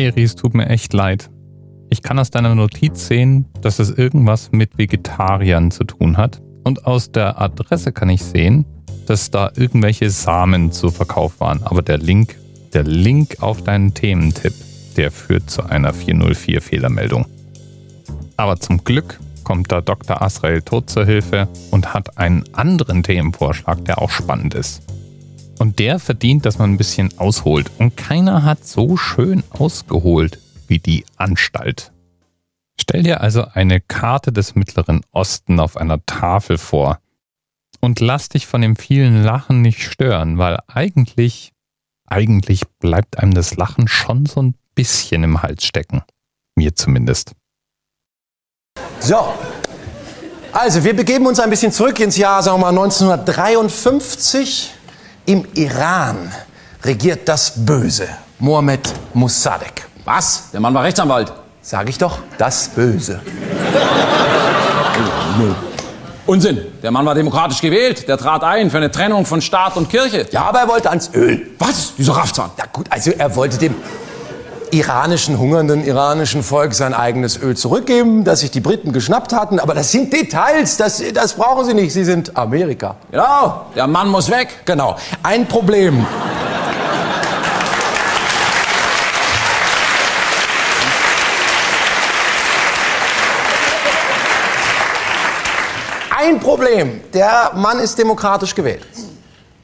[0.00, 1.28] Eris, tut mir echt leid.
[1.90, 6.40] Ich kann aus deiner Notiz sehen, dass es irgendwas mit Vegetariern zu tun hat.
[6.64, 8.64] Und aus der Adresse kann ich sehen,
[9.06, 11.62] dass da irgendwelche Samen zu Verkauf waren.
[11.64, 12.38] Aber der Link,
[12.72, 14.54] der Link auf deinen Thementipp,
[14.96, 17.26] der führt zu einer 404 Fehlermeldung.
[18.38, 20.22] Aber zum Glück kommt da Dr.
[20.22, 24.82] Asrael Tod zur Hilfe und hat einen anderen Themenvorschlag, der auch spannend ist.
[25.60, 27.70] Und der verdient, dass man ein bisschen ausholt.
[27.76, 31.92] Und keiner hat so schön ausgeholt wie die Anstalt.
[32.80, 36.98] Stell dir also eine Karte des Mittleren Osten auf einer Tafel vor
[37.80, 41.52] und lass dich von dem vielen Lachen nicht stören, weil eigentlich,
[42.06, 46.02] eigentlich bleibt einem das Lachen schon so ein bisschen im Hals stecken.
[46.56, 47.32] Mir zumindest.
[48.98, 49.34] So,
[50.52, 54.79] also wir begeben uns ein bisschen zurück ins Jahr, sagen wir mal 1953.
[55.30, 56.32] Im Iran
[56.82, 58.08] regiert das Böse,
[58.40, 59.82] Mohammed Mossadegh.
[60.04, 60.50] Was?
[60.50, 61.32] Der Mann war Rechtsanwalt.
[61.62, 63.20] Sag ich doch, das Böse.
[66.26, 66.58] Unsinn.
[66.82, 68.08] Der Mann war demokratisch gewählt.
[68.08, 70.26] Der trat ein für eine Trennung von Staat und Kirche.
[70.32, 71.46] Ja, aber er wollte ans Öl.
[71.60, 71.94] Was?
[71.96, 72.50] Dieser Raffzahn.
[72.58, 73.76] Ja gut, also er wollte dem
[74.72, 79.58] iranischen, hungernden iranischen Volk sein eigenes Öl zurückgeben, das sich die Briten geschnappt hatten.
[79.58, 81.92] Aber das sind Details, das, das brauchen Sie nicht.
[81.92, 82.96] Sie sind Amerika.
[83.10, 83.66] Genau.
[83.74, 84.48] Der Mann muss weg.
[84.64, 84.96] Genau.
[85.22, 86.06] Ein Problem.
[96.16, 97.00] Ein Problem.
[97.14, 98.86] Der Mann ist demokratisch gewählt.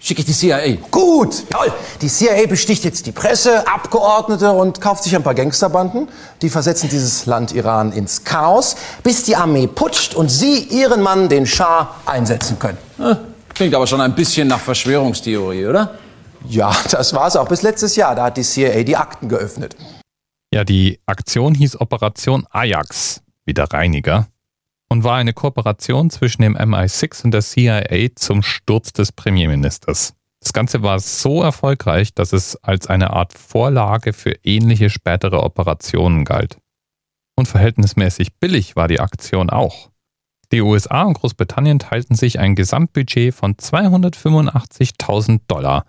[0.07, 0.77] Schicke ich die CIA.
[0.93, 1.73] Gut, jawohl.
[2.01, 6.07] Die CIA besticht jetzt die Presse, Abgeordnete und kauft sich ein paar Gangsterbanden.
[6.43, 11.29] Die versetzen dieses Land Iran ins Chaos, bis die Armee putscht und sie ihren Mann,
[11.29, 12.79] den Schah, einsetzen können.
[13.53, 15.99] Klingt aber schon ein bisschen nach Verschwörungstheorie, oder?
[16.49, 18.15] Ja, das war es auch bis letztes Jahr.
[18.15, 19.75] Da hat die CIA die Akten geöffnet.
[20.55, 24.29] Ja, die Aktion hieß Operation Ajax, wie der Reiniger
[24.89, 30.15] und war eine Kooperation zwischen dem MI6 und der CIA zum Sturz des Premierministers.
[30.41, 36.25] Das Ganze war so erfolgreich, dass es als eine Art Vorlage für ähnliche spätere Operationen
[36.25, 36.59] galt.
[37.35, 39.91] Und verhältnismäßig billig war die Aktion auch.
[40.53, 45.85] Die USA und Großbritannien teilten sich ein Gesamtbudget von 285.000 Dollar,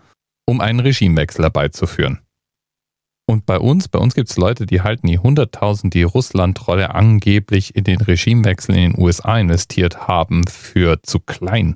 [0.46, 2.20] um einen Regimewechsel herbeizuführen.
[3.30, 7.76] Und bei uns, bei uns gibt es Leute, die halten die 100.000, die Russland-Trolle angeblich
[7.76, 11.76] in den Regimewechsel in den USA investiert haben, für zu klein.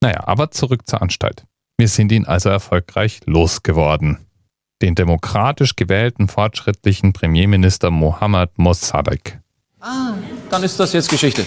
[0.00, 1.44] Naja, aber zurück zur Anstalt.
[1.78, 4.18] Wir sind ihn also erfolgreich losgeworden.
[4.82, 9.40] Den demokratisch gewählten fortschrittlichen Premierminister Mohammad Mossadegh.
[9.80, 10.14] Ah,
[10.48, 11.44] dann ist das jetzt Geschichte.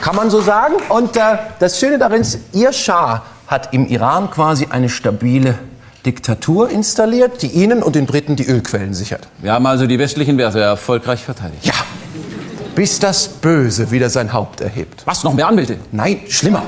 [0.00, 0.74] Kann man so sagen.
[0.90, 5.58] Und äh, das Schöne darin ist, ihr Schah hat im Iran quasi eine stabile
[6.06, 9.28] Diktatur installiert, die Ihnen und den Briten die Ölquellen sichert.
[9.38, 11.66] Wir haben also die westlichen Werte erfolgreich verteidigt.
[11.66, 11.74] Ja,
[12.76, 15.02] bis das Böse wieder sein Haupt erhebt.
[15.04, 15.78] Was, noch mehr Anwälte?
[15.92, 16.62] Nein, schlimmer.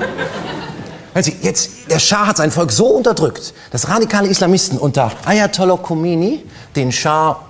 [1.13, 5.77] Hören Sie, jetzt, der Schah hat sein Volk so unterdrückt, dass radikale Islamisten unter Ayatollah
[5.77, 6.45] Khomeini
[6.77, 7.41] den Schah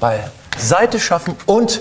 [0.00, 1.80] beiseite schaffen und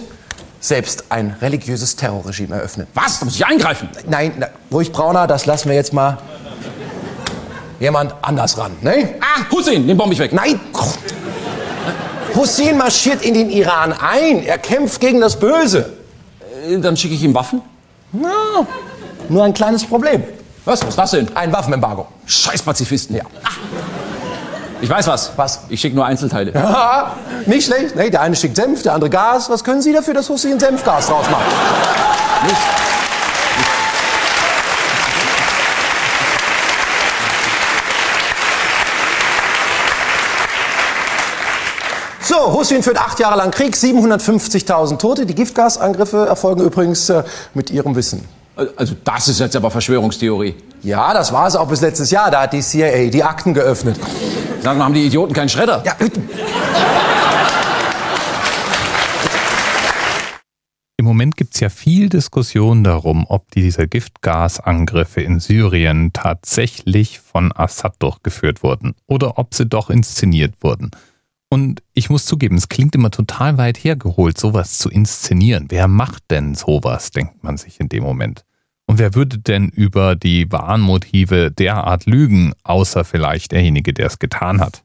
[0.60, 2.88] selbst ein religiöses Terrorregime eröffnen.
[2.94, 3.20] Was?
[3.20, 3.90] Da muss ich eingreifen.
[4.08, 6.18] Nein, na, ruhig Brauner, das lassen wir jetzt mal
[7.80, 9.16] jemand anders ran, ne?
[9.22, 10.34] Ah, Hussein, den bombe ich weg.
[10.34, 10.60] Nein!
[12.36, 14.44] Hussein marschiert in den Iran ein.
[14.44, 15.94] Er kämpft gegen das Böse.
[16.68, 17.62] Äh, Dann schicke ich ihm Waffen.
[18.12, 18.30] Na,
[19.30, 20.24] nur ein kleines Problem.
[20.66, 20.82] Was?
[20.82, 21.28] Was ist das denn?
[21.36, 22.08] Ein Waffenembargo.
[22.26, 23.16] Scheiß Pazifisten.
[23.16, 23.24] Ja.
[24.82, 25.32] Ich weiß was.
[25.36, 25.62] Was?
[25.70, 26.54] Ich schicke nur Einzelteile.
[26.54, 27.14] Haha,
[27.46, 27.96] Nicht schlecht.
[27.96, 29.50] Ne, der eine schickt Senf, der andere Gas.
[29.50, 31.46] Was können Sie dafür, dass Hussein Senfgas draus macht?
[32.44, 32.56] Nicht.
[42.28, 45.26] So, Hussein führt acht Jahre lang Krieg, 750.000 Tote.
[45.26, 47.24] Die Giftgasangriffe erfolgen übrigens äh,
[47.54, 48.22] mit Ihrem Wissen.
[48.76, 50.56] Also das ist jetzt aber Verschwörungstheorie.
[50.84, 52.30] Ja, das war es auch bis letztes Jahr.
[52.30, 53.98] Da hat die CIA die Akten geöffnet.
[54.62, 55.82] Sagen wir, haben die Idioten keinen Schredder?
[55.86, 55.96] Ja,
[60.98, 67.54] Im Moment gibt es ja viel Diskussion darum, ob diese Giftgasangriffe in Syrien tatsächlich von
[67.56, 70.92] Assad durchgeführt wurden oder ob sie doch inszeniert wurden.
[71.50, 75.68] Und ich muss zugeben, es klingt immer total weit hergeholt, sowas zu inszenieren.
[75.70, 78.44] Wer macht denn sowas, denkt man sich in dem Moment.
[78.86, 84.60] Und wer würde denn über die Wahnmotive derart lügen, außer vielleicht derjenige, der es getan
[84.60, 84.84] hat?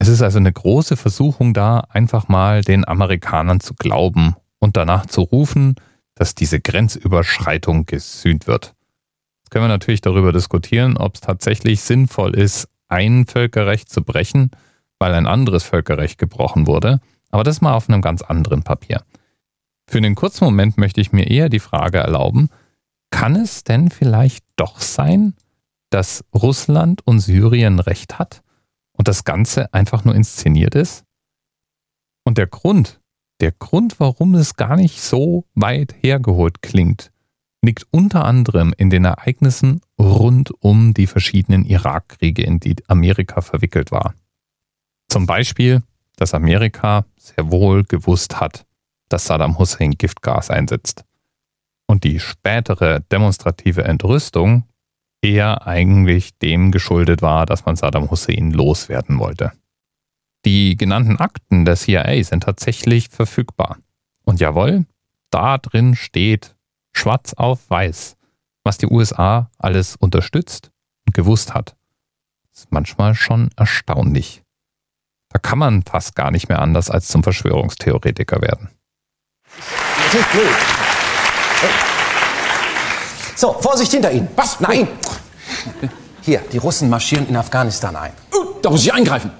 [0.00, 5.06] Es ist also eine große Versuchung da, einfach mal den Amerikanern zu glauben und danach
[5.06, 5.74] zu rufen,
[6.14, 8.74] dass diese Grenzüberschreitung gesühnt wird.
[9.40, 14.50] Jetzt können wir natürlich darüber diskutieren, ob es tatsächlich sinnvoll ist, ein Völkerrecht zu brechen,
[14.98, 17.00] weil ein anderes Völkerrecht gebrochen wurde,
[17.30, 19.02] Aber das mal auf einem ganz anderen Papier.
[19.86, 22.48] Für einen kurzen Moment möchte ich mir eher die Frage erlauben,
[23.10, 25.34] kann es denn vielleicht doch sein,
[25.90, 28.42] dass Russland und Syrien recht hat
[28.92, 31.04] und das Ganze einfach nur inszeniert ist?
[32.24, 33.00] Und der Grund,
[33.40, 37.10] der Grund, warum es gar nicht so weit hergeholt klingt,
[37.62, 43.90] liegt unter anderem in den Ereignissen rund um die verschiedenen Irakkriege, in die Amerika verwickelt
[43.90, 44.14] war.
[45.08, 45.82] Zum Beispiel,
[46.16, 48.66] dass Amerika sehr wohl gewusst hat,
[49.08, 51.04] dass Saddam Hussein Giftgas einsetzt.
[51.86, 54.64] Und die spätere demonstrative Entrüstung
[55.22, 59.52] eher eigentlich dem geschuldet war, dass man Saddam Hussein loswerden wollte.
[60.44, 63.78] Die genannten Akten der CIA sind tatsächlich verfügbar.
[64.24, 64.84] Und jawohl,
[65.30, 66.54] da drin steht
[66.92, 68.16] schwarz auf weiß,
[68.64, 70.70] was die USA alles unterstützt
[71.06, 71.76] und gewusst hat.
[72.50, 74.42] Das ist manchmal schon erstaunlich.
[75.30, 78.70] Da kann man fast gar nicht mehr anders als zum Verschwörungstheoretiker werden.
[80.04, 80.44] Das ist blöd.
[83.36, 84.28] So, Vorsicht hinter Ihnen.
[84.36, 84.58] Was?
[84.60, 84.88] Nein.
[86.22, 88.12] Hier, die Russen marschieren in Afghanistan ein.
[88.34, 89.30] Uh, da muss ich eingreifen.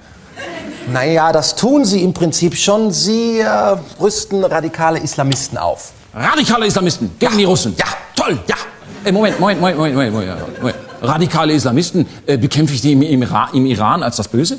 [0.93, 2.93] Naja, das tun sie im Prinzip schon.
[2.93, 5.93] Sie äh, rüsten radikale Islamisten auf.
[6.15, 7.75] Radikale Islamisten gegen die Russen.
[7.77, 7.87] Ja.
[8.15, 8.39] Toll.
[8.47, 8.57] Ja.
[9.05, 10.77] Äh, Moment, Moment, Moment, Moment, Moment, Moment, Moment.
[11.03, 14.59] Radikale Islamisten, äh, bekämpfe ich die im, im, im Iran als das Böse?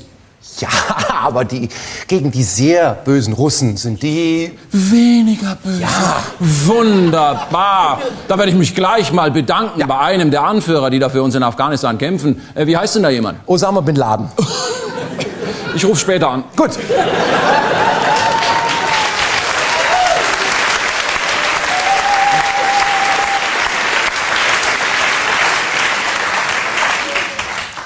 [0.60, 0.70] Ja,
[1.22, 1.70] aber die
[2.08, 4.58] gegen die sehr bösen Russen sind die.
[4.72, 5.82] Weniger böse.
[5.82, 6.24] Ja.
[6.40, 8.02] Wunderbar.
[8.28, 11.36] Da werde ich mich gleich mal bedanken bei einem der Anführer, die da für uns
[11.36, 12.42] in Afghanistan kämpfen.
[12.56, 13.40] Äh, wie heißt denn da jemand?
[13.46, 14.30] Osama bin Laden.
[15.76, 16.44] Ich rufe später an.
[16.56, 16.72] Gut.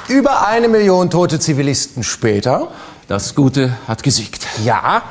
[0.08, 2.70] Über eine Million tote Zivilisten später.
[3.08, 4.46] Das Gute hat gesiegt.
[4.64, 5.02] Ja,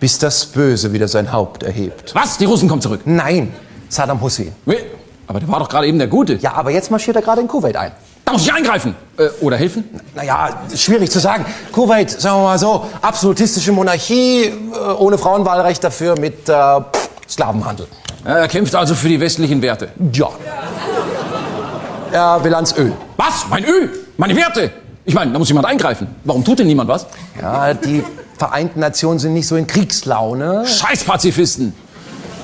[0.00, 2.14] bis das Böse wieder sein Haupt erhebt.
[2.14, 2.38] Was?
[2.38, 3.00] Die Russen kommen zurück.
[3.04, 3.54] Nein,
[3.88, 4.54] Saddam Hussein.
[4.66, 4.78] Nee,
[5.26, 6.34] Aber der war doch gerade eben der Gute.
[6.34, 7.92] Ja, aber jetzt marschiert er gerade in Kuwait ein.
[8.24, 8.94] Da muss ich eingreifen.
[9.16, 9.84] Äh, oder helfen?
[10.14, 11.46] Naja, schwierig zu sagen.
[11.72, 14.52] Kuwait, sagen wir mal so, absolutistische Monarchie, äh,
[14.98, 16.80] ohne Frauenwahlrecht dafür mit äh,
[17.28, 17.86] Sklavenhandel.
[18.24, 19.88] Er kämpft also für die westlichen Werte.
[20.12, 20.28] Ja.
[22.12, 22.92] Er will ans Öl.
[23.16, 23.46] Was?
[23.48, 23.90] Mein Öl?
[24.18, 24.70] Meine Werte?
[25.08, 26.06] Ich meine, da muss jemand eingreifen.
[26.24, 27.06] Warum tut denn niemand was?
[27.40, 28.04] Ja, die
[28.36, 30.66] Vereinten Nationen sind nicht so in Kriegslaune.
[30.66, 31.72] Scheiß Pazifisten.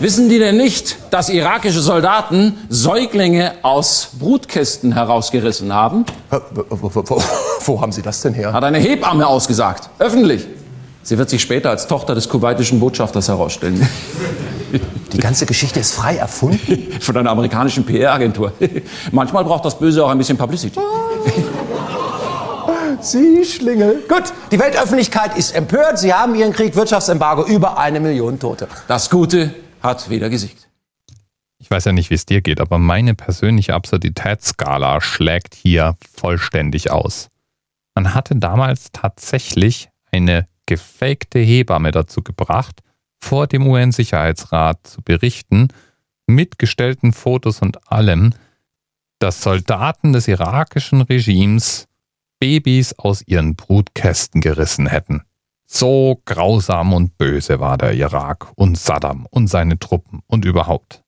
[0.00, 6.06] Wissen die denn nicht, dass irakische Soldaten Säuglinge aus Brutkästen herausgerissen haben?
[6.30, 7.22] Wo, wo, wo, wo,
[7.66, 8.54] wo haben Sie das denn her?
[8.54, 9.90] Hat eine Hebamme ausgesagt.
[9.98, 10.46] Öffentlich.
[11.02, 13.86] Sie wird sich später als Tochter des kuwaitischen Botschafters herausstellen.
[15.12, 16.88] Die ganze Geschichte ist frei erfunden.
[17.00, 18.52] Von einer amerikanischen PR-Agentur.
[19.12, 20.80] Manchmal braucht das Böse auch ein bisschen Publicity.
[23.04, 24.02] Sie Schlingel.
[24.08, 25.98] Gut, die Weltöffentlichkeit ist empört.
[25.98, 28.66] Sie haben Ihren Krieg, Wirtschaftsembargo, über eine Million Tote.
[28.88, 30.68] Das Gute hat wieder gesiegt.
[31.58, 36.90] Ich weiß ja nicht, wie es dir geht, aber meine persönliche Absurditätsskala schlägt hier vollständig
[36.90, 37.28] aus.
[37.94, 42.80] Man hatte damals tatsächlich eine gefakte Hebamme dazu gebracht,
[43.22, 45.68] vor dem UN-Sicherheitsrat zu berichten,
[46.26, 48.34] mit gestellten Fotos und allem,
[49.18, 51.86] dass Soldaten des irakischen Regimes
[52.44, 55.22] Babys aus ihren Brutkästen gerissen hätten.
[55.64, 61.02] So grausam und böse war der Irak und Saddam und seine Truppen und überhaupt.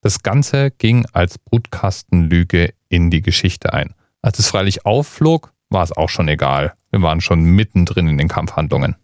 [0.00, 3.94] Das Ganze ging als Brutkastenlüge in die Geschichte ein.
[4.20, 6.74] Als es freilich aufflog, war es auch schon egal.
[6.90, 8.96] Wir waren schon mittendrin in den Kampfhandlungen.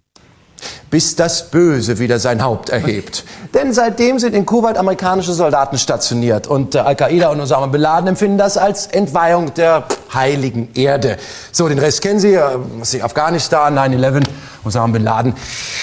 [0.90, 3.25] Bis das Böse wieder sein Haupt erhebt.
[3.52, 6.47] Denn seitdem sind in Kuwait amerikanische Soldaten stationiert.
[6.47, 11.16] Und äh, Al-Qaida und Osama Bin Laden empfinden das als Entweihung der heiligen Erde.
[11.52, 12.35] So, den Rest kennen Sie.
[12.35, 12.42] Äh,
[12.78, 14.25] was ist Afghanistan, 9-11,
[14.64, 15.35] Osama Bin Laden,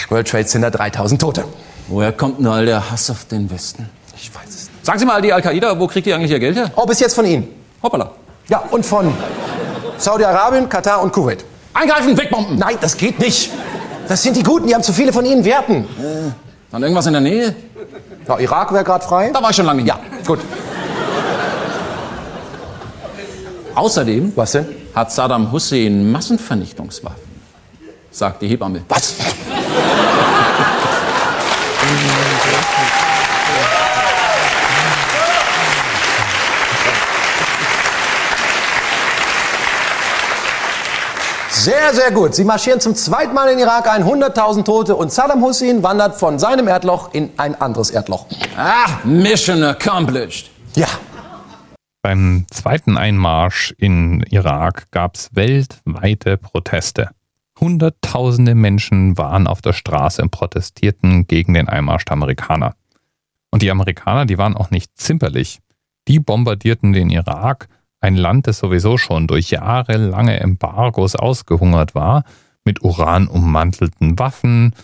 [0.10, 1.44] World Trade Center, 3000 Tote.
[1.88, 3.90] Woher kommt denn all der Hass auf den Westen?
[4.16, 4.86] Ich weiß es nicht.
[4.86, 6.72] Sagen Sie mal, die Al-Qaida, wo kriegt die eigentlich ihr Geld her?
[6.76, 7.48] Oh, bis jetzt von Ihnen.
[7.84, 8.12] Hoppala.
[8.48, 9.14] Ja, und von
[9.98, 11.46] Saudi-Arabien, Katar und Kuwait.
[11.74, 12.58] Eingreifen, wegbomben!
[12.58, 13.52] Nein, das geht nicht.
[14.12, 15.88] Das sind die Guten, die haben zu viele von Ihnen Werten.
[16.70, 17.56] Dann irgendwas in der Nähe?
[18.28, 19.32] Ja, Irak wäre gerade frei.
[19.34, 19.88] Da war ich schon lange nicht.
[19.88, 20.40] Ja, gut.
[23.74, 24.66] Außerdem Was denn?
[24.94, 27.22] hat Saddam Hussein Massenvernichtungswaffen,
[28.12, 28.82] sagt die Hebamme.
[28.90, 29.16] Was?
[41.62, 42.34] Sehr, sehr gut.
[42.34, 46.16] Sie marschieren zum zweiten Mal in den Irak ein, 100.000 Tote und Saddam Hussein wandert
[46.16, 48.26] von seinem Erdloch in ein anderes Erdloch.
[48.58, 50.50] Ah, Mission accomplished.
[50.76, 50.88] Ja,
[52.02, 57.12] Beim zweiten Einmarsch in Irak gab es weltweite Proteste.
[57.60, 62.74] Hunderttausende Menschen waren auf der Straße und protestierten gegen den Einmarsch der Amerikaner.
[63.52, 65.60] Und die Amerikaner, die waren auch nicht zimperlich.
[66.08, 67.68] Die bombardierten den Irak,
[68.02, 72.24] ein Land, das sowieso schon durch jahrelange Embargos ausgehungert war,
[72.66, 74.76] mit uranummantelten Waffen,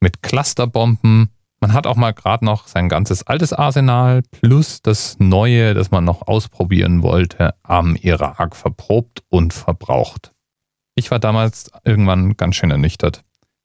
[0.00, 1.30] mit Clusterbomben.
[1.60, 6.04] Man hat auch mal gerade noch sein ganzes altes Arsenal plus das neue, das man
[6.04, 10.32] noch ausprobieren wollte, am Irak verprobt und verbraucht.
[10.94, 13.24] Ich war damals irgendwann ganz schön ernüchtert.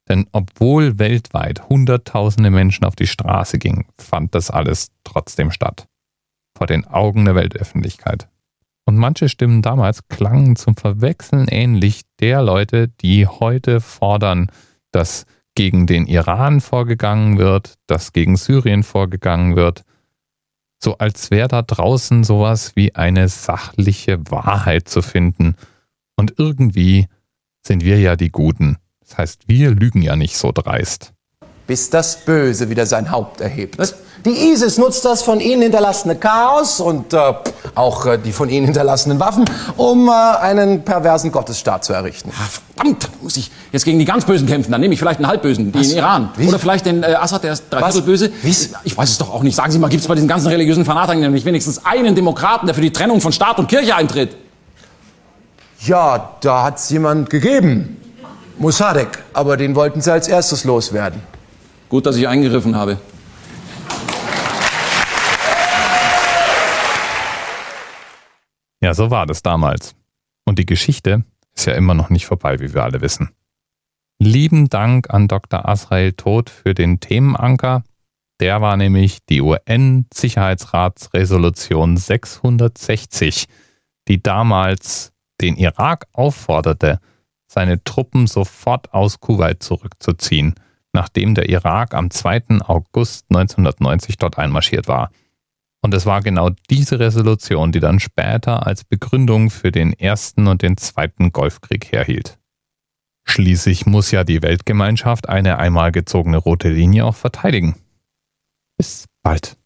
[0.10, 5.88] Denn obwohl weltweit Hunderttausende Menschen auf die Straße gingen, fand das alles trotzdem statt.
[6.58, 8.28] Vor den Augen der Weltöffentlichkeit.
[8.86, 14.52] Und manche Stimmen damals klangen zum Verwechseln ähnlich der Leute, die heute fordern,
[14.92, 15.26] dass
[15.56, 19.84] gegen den Iran vorgegangen wird, dass gegen Syrien vorgegangen wird,
[20.84, 25.56] so als wäre da draußen sowas wie eine sachliche Wahrheit zu finden.
[26.18, 27.08] Und irgendwie
[27.66, 28.78] sind wir ja die Guten.
[29.00, 31.14] Das heißt, wir lügen ja nicht so dreist.
[31.68, 33.78] Bis das Böse wieder sein Haupt erhebt.
[33.78, 33.96] Was?
[34.26, 37.34] Die ISIS nutzt das von ihnen hinterlassene Chaos und äh,
[37.76, 39.44] auch äh, die von ihnen hinterlassenen Waffen,
[39.76, 42.32] um äh, einen perversen Gottesstaat zu errichten.
[42.34, 44.72] Ah, verdammt, muss ich jetzt gegen die ganz Bösen kämpfen.
[44.72, 46.30] Dann nehme ich vielleicht einen Halbbösen, den Iran.
[46.38, 46.48] Wie?
[46.48, 48.56] Oder vielleicht den äh, Assad, der ist dreiviertel Wie?
[48.86, 49.56] Ich weiß es doch auch nicht.
[49.56, 52.76] Sagen Sie mal, gibt es bei diesen ganzen religiösen Fanatikern nicht wenigstens einen Demokraten, der
[52.76, 54.38] für die Trennung von Staat und Kirche eintritt?
[55.82, 57.98] Ja, da hat es jemand gegeben.
[58.58, 61.22] Mossadegh, aber den wollten sie als erstes loswerden.
[61.90, 62.98] Gut, dass ich eingegriffen habe.
[68.94, 69.96] So war das damals.
[70.46, 71.24] Und die Geschichte
[71.56, 73.30] ist ja immer noch nicht vorbei, wie wir alle wissen.
[74.20, 75.68] Lieben Dank an Dr.
[75.68, 77.84] Asrael Tod für den Themenanker.
[78.40, 83.46] Der war nämlich die UN-Sicherheitsratsresolution 660,
[84.08, 87.00] die damals den Irak aufforderte,
[87.48, 90.56] seine Truppen sofort aus Kuwait zurückzuziehen,
[90.92, 92.62] nachdem der Irak am 2.
[92.66, 95.12] August 1990 dort einmarschiert war.
[95.84, 100.62] Und es war genau diese Resolution, die dann später als Begründung für den ersten und
[100.62, 102.40] den zweiten Golfkrieg herhielt.
[103.26, 107.76] Schließlich muss ja die Weltgemeinschaft eine einmal gezogene rote Linie auch verteidigen.
[108.78, 109.58] Bis bald.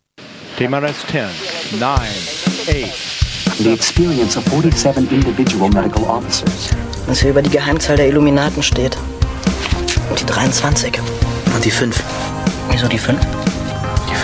[0.57, 3.57] TMRS 10, 9, 8.
[3.59, 6.75] The experience of 47 individual medical officers
[7.07, 8.97] was hier über die Geheimzahl der Illuminaten steht.
[10.09, 10.99] Und die 23.
[11.55, 12.03] Und die 5.
[12.69, 13.36] Wieso die 5?